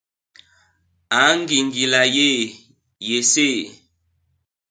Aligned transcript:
A 1.21 1.23
ngingila 1.39 2.01
yéé! 2.15 2.43
yéséé! 3.07 3.61